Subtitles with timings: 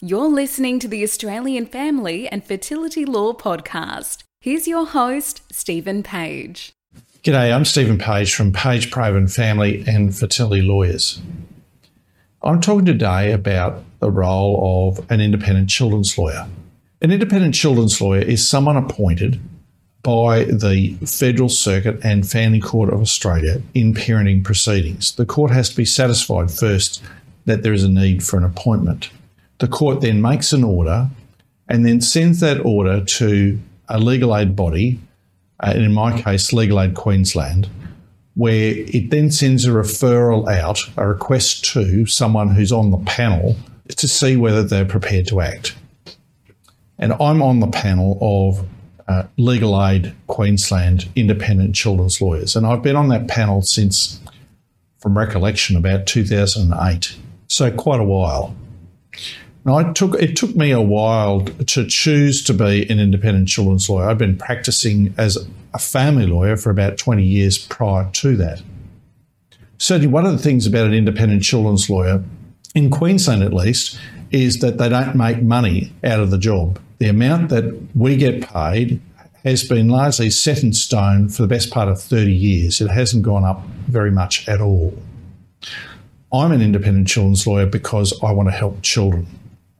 [0.00, 4.22] You're listening to the Australian Family and Fertility Law Podcast.
[4.40, 6.72] Here's your host, Stephen Page.
[7.24, 11.20] G'day, I'm Stephen Page from Page Provan Family and Fertility Lawyers.
[12.44, 16.46] I'm talking today about the role of an independent children's lawyer.
[17.02, 19.40] An independent children's lawyer is someone appointed
[20.04, 25.10] by the Federal Circuit and Family Court of Australia in parenting proceedings.
[25.16, 27.02] The court has to be satisfied first
[27.46, 29.10] that there is a need for an appointment.
[29.58, 31.08] The court then makes an order
[31.68, 35.00] and then sends that order to a legal aid body,
[35.60, 37.68] uh, in my case, Legal Aid Queensland,
[38.34, 43.56] where it then sends a referral out, a request to someone who's on the panel
[43.88, 45.74] to see whether they're prepared to act.
[46.98, 48.66] And I'm on the panel of
[49.08, 52.54] uh, Legal Aid Queensland independent children's lawyers.
[52.54, 54.20] And I've been on that panel since,
[54.98, 57.16] from recollection, about 2008.
[57.46, 58.54] So quite a while.
[59.64, 63.88] Now, I took it took me a while to choose to be an independent children's
[63.88, 64.08] lawyer.
[64.08, 65.36] I've been practicing as
[65.74, 68.62] a family lawyer for about 20 years prior to that.
[69.78, 72.24] Certainly, one of the things about an independent children's lawyer,
[72.74, 73.98] in Queensland at least,
[74.30, 76.80] is that they don't make money out of the job.
[76.98, 79.00] The amount that we get paid
[79.44, 82.80] has been largely set in stone for the best part of 30 years.
[82.80, 85.00] It hasn't gone up very much at all.
[86.32, 89.26] I'm an independent children's lawyer because I want to help children.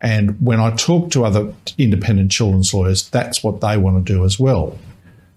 [0.00, 4.24] And when I talk to other independent children's lawyers, that's what they want to do
[4.24, 4.78] as well.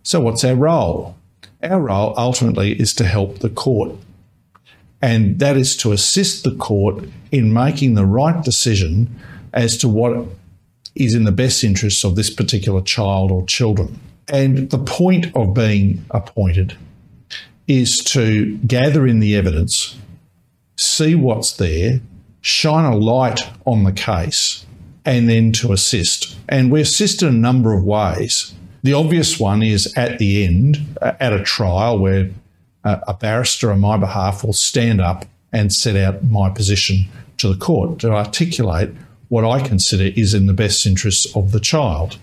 [0.04, 1.16] So, what's our role?
[1.64, 3.92] Our role ultimately is to help the court,
[5.02, 9.20] and that is to assist the court in making the right decision
[9.54, 10.28] as to what
[10.96, 14.00] is in the best interests of this particular child or children.
[14.28, 16.78] And the point of being appointed
[17.68, 19.98] is to gather in the evidence,
[20.78, 22.02] see what's there,
[22.42, 24.66] shine a light on the case,
[25.06, 26.38] and then to assist.
[26.50, 28.54] And we assist in a number of ways.
[28.84, 32.30] The obvious one is at the end, uh, at a trial, where
[32.84, 37.06] uh, a barrister on my behalf will stand up and set out my position
[37.38, 38.90] to the court to articulate
[39.30, 42.18] what I consider is in the best interests of the child.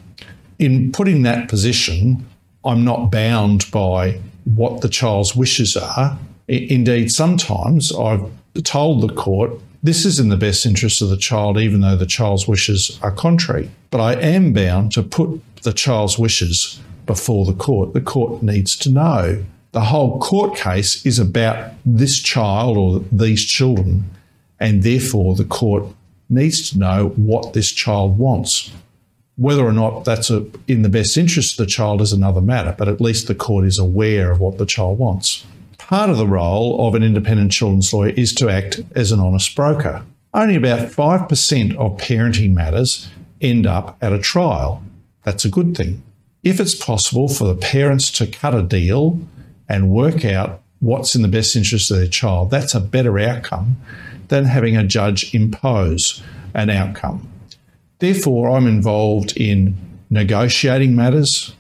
[0.59, 2.26] In putting that position,
[2.64, 6.19] I'm not bound by what the child's wishes are.
[6.48, 8.28] Indeed, sometimes I've
[8.64, 9.53] told the court
[9.83, 13.12] this is in the best interest of the child, even though the child's wishes are
[13.12, 13.71] contrary.
[13.91, 17.93] But I am bound to put the child's wishes before the court.
[17.93, 19.44] The court needs to know.
[19.72, 24.11] The whole court case is about this child or these children,
[24.59, 25.84] and therefore the court
[26.28, 28.72] needs to know what this child wants.
[29.37, 32.75] Whether or not that's a, in the best interest of the child is another matter,
[32.77, 35.47] but at least the court is aware of what the child wants.
[35.88, 39.56] Part of the role of an independent children's lawyer is to act as an honest
[39.56, 40.04] broker.
[40.34, 43.09] Only about 5% of parenting matters
[43.41, 44.82] end up at a trial.
[45.22, 46.03] That's a good thing.
[46.43, 49.19] If it's possible for the parents to cut a deal
[49.66, 53.78] and work out what's in the best interest of their child, that's a better outcome
[54.28, 56.22] than having a judge impose
[56.53, 57.26] an outcome.
[57.99, 59.75] Therefore, I'm involved in
[60.10, 61.55] negotiating matters,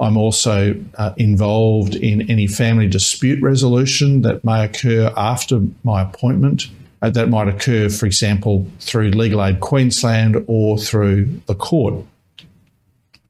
[0.00, 6.68] I'm also uh, involved in any family dispute resolution that may occur after my appointment.
[7.02, 12.04] Uh, that might occur, for example, through Legal Aid Queensland or through the court.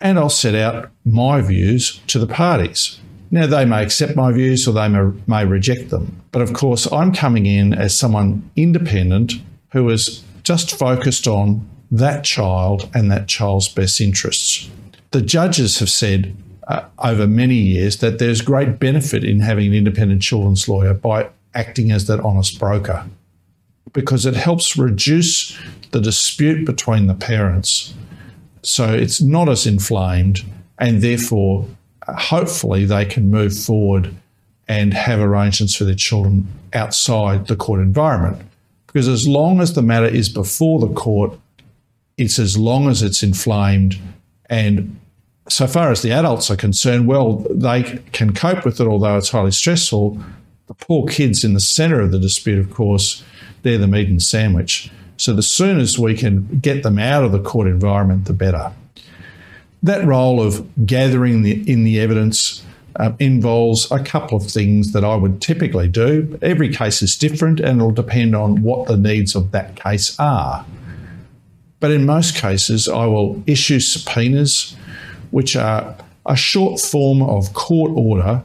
[0.00, 2.98] And I'll set out my views to the parties.
[3.30, 6.20] Now, they may accept my views or they may, may reject them.
[6.32, 9.34] But of course, I'm coming in as someone independent
[9.70, 14.68] who is just focused on that child and that child's best interests.
[15.12, 16.36] The judges have said
[16.68, 21.28] uh, over many years that there's great benefit in having an independent children's lawyer by
[21.54, 23.04] acting as that honest broker.
[23.92, 25.58] Because it helps reduce
[25.90, 27.94] the dispute between the parents.
[28.62, 30.44] So it's not as inflamed
[30.78, 31.66] and therefore
[32.06, 34.14] uh, hopefully they can move forward
[34.68, 38.40] and have arrangements for their children outside the court environment.
[38.86, 41.38] Because as long as the matter is before the court
[42.16, 43.98] it's as long as it's inflamed
[44.47, 44.98] and
[45.48, 49.30] so far as the adults are concerned, well, they can cope with it, although it's
[49.30, 50.18] highly stressful.
[50.68, 53.24] The poor kids in the centre of the dispute, of course,
[53.62, 54.91] they're the meat and sandwich.
[55.16, 58.72] So the sooner we can get them out of the court environment, the better.
[59.83, 62.65] That role of gathering the, in the evidence
[62.97, 66.39] uh, involves a couple of things that I would typically do.
[66.42, 70.65] Every case is different and it'll depend on what the needs of that case are.
[71.80, 74.77] But in most cases, I will issue subpoenas
[75.32, 75.96] which are
[76.26, 78.42] a short form of court order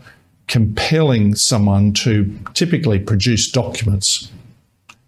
[0.48, 4.32] compelling someone to typically produce documents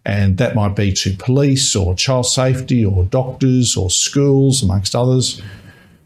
[0.05, 5.41] And that might be to police or child safety or doctors or schools, amongst others,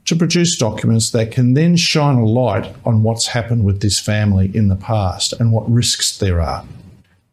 [0.06, 4.52] to produce documents that can then shine a light on what's happened with this family
[4.54, 6.66] in the past and what risks there are.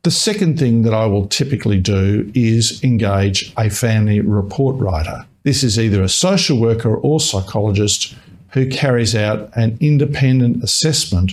[0.03, 5.27] The second thing that I will typically do is engage a family report writer.
[5.43, 8.15] This is either a social worker or psychologist
[8.53, 11.33] who carries out an independent assessment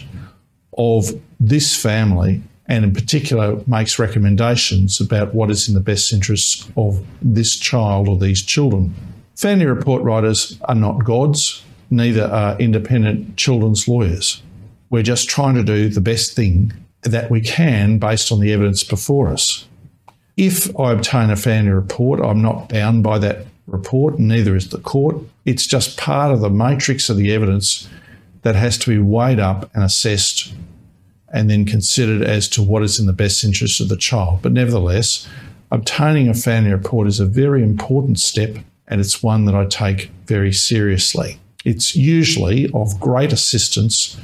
[0.77, 6.69] of this family and, in particular, makes recommendations about what is in the best interests
[6.77, 8.93] of this child or these children.
[9.35, 14.41] Family report writers are not gods, neither are independent children's lawyers.
[14.89, 16.73] We're just trying to do the best thing
[17.03, 19.65] that we can based on the evidence before us.
[20.35, 24.79] If I obtain a family report, I'm not bound by that report, neither is the
[24.79, 25.17] court.
[25.45, 27.87] It's just part of the matrix of the evidence
[28.41, 30.53] that has to be weighed up and assessed
[31.33, 34.41] and then considered as to what is in the best interest of the child.
[34.41, 35.27] But nevertheless,
[35.69, 40.09] obtaining a family report is a very important step and it's one that I take
[40.25, 41.39] very seriously.
[41.65, 44.17] It's usually of great assistance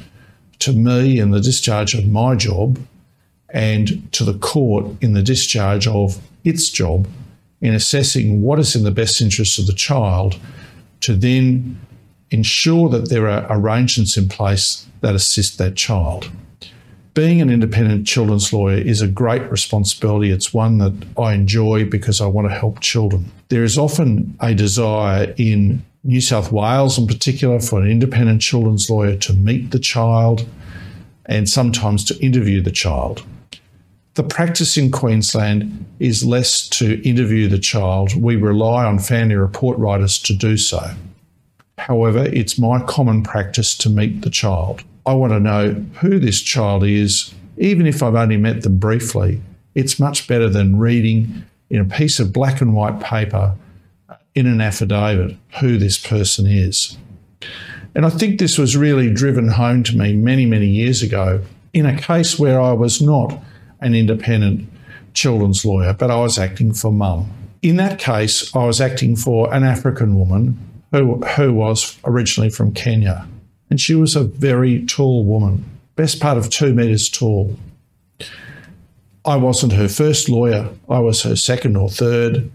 [0.60, 2.78] to me in the discharge of my job
[3.50, 7.06] and to the court in the discharge of its job
[7.64, 10.38] in assessing what is in the best interest of the child
[11.00, 11.80] to then
[12.30, 16.30] ensure that there are arrangements in place that assist that child.
[17.14, 20.30] Being an independent children's lawyer is a great responsibility.
[20.30, 23.30] It's one that I enjoy because I want to help children.
[23.48, 28.90] There is often a desire in New South Wales, in particular, for an independent children's
[28.90, 30.46] lawyer to meet the child
[31.24, 33.24] and sometimes to interview the child.
[34.14, 38.14] The practice in Queensland is less to interview the child.
[38.14, 40.94] We rely on family report writers to do so.
[41.78, 44.84] However, it's my common practice to meet the child.
[45.04, 49.42] I want to know who this child is, even if I've only met them briefly.
[49.74, 53.56] It's much better than reading in a piece of black and white paper
[54.08, 56.96] uh, in an affidavit who this person is.
[57.96, 61.84] And I think this was really driven home to me many, many years ago in
[61.84, 63.42] a case where I was not
[63.80, 64.68] an independent
[65.12, 67.30] children's lawyer, but I was acting for mum.
[67.62, 70.58] In that case, I was acting for an African woman
[70.92, 73.26] who, who was originally from Kenya.
[73.70, 75.64] And she was a very tall woman,
[75.96, 77.56] best part of two metres tall.
[79.24, 82.50] I wasn't her first lawyer, I was her second or third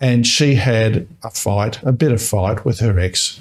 [0.00, 3.38] and she had a fight, a bit of fight with her ex,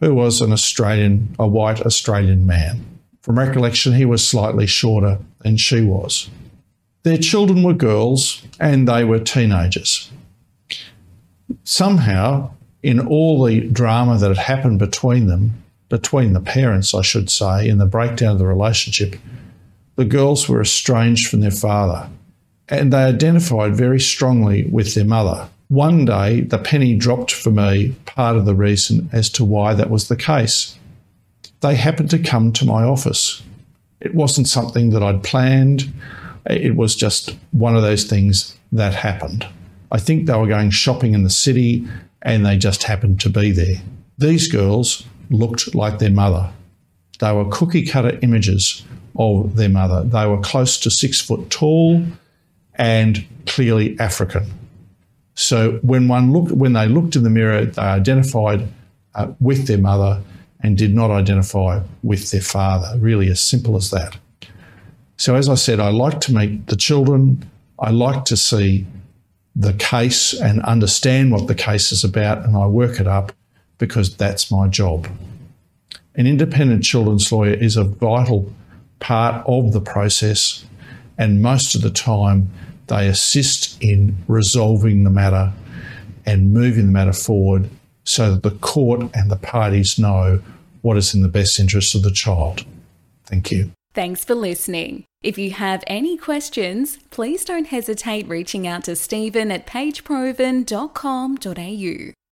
[0.00, 2.84] who was an Australian, a white Australian man.
[3.22, 6.30] From recollection, he was slightly shorter than she was.
[7.06, 10.10] Their children were girls and they were teenagers.
[11.62, 12.50] Somehow,
[12.82, 17.68] in all the drama that had happened between them, between the parents, I should say,
[17.68, 19.14] in the breakdown of the relationship,
[19.94, 22.10] the girls were estranged from their father
[22.68, 25.48] and they identified very strongly with their mother.
[25.68, 29.90] One day, the penny dropped for me part of the reason as to why that
[29.90, 30.76] was the case.
[31.60, 33.44] They happened to come to my office.
[34.00, 35.92] It wasn't something that I'd planned,
[36.50, 39.46] it was just one of those things that happened.
[39.90, 41.86] I think they were going shopping in the city
[42.22, 43.76] and they just happened to be there.
[44.18, 46.50] These girls looked like their mother.
[47.18, 48.84] They were cookie cutter images
[49.18, 50.02] of their mother.
[50.04, 52.04] They were close to six foot tall
[52.74, 54.52] and clearly African.
[55.34, 58.68] So when one looked, when they looked in the mirror, they identified
[59.14, 60.22] uh, with their mother
[60.60, 62.98] and did not identify with their father.
[62.98, 64.16] Really, as simple as that.
[65.16, 67.48] So as I said, I like to meet the children.
[67.78, 68.86] I like to see
[69.54, 73.32] the case and understand what the case is about, and I work it up
[73.78, 75.08] because that's my job.
[76.14, 78.52] An independent children's lawyer is a vital
[79.00, 80.64] part of the process,
[81.18, 82.50] and most of the time
[82.88, 85.52] they assist in resolving the matter
[86.24, 87.68] and moving the matter forward
[88.04, 90.40] so that the court and the parties know
[90.82, 92.64] what is in the best interest of the child.
[93.24, 93.72] Thank you.
[93.96, 95.06] Thanks for listening.
[95.22, 102.16] If you have any questions, please don't hesitate reaching out to Stephen at pageprovan.com.au.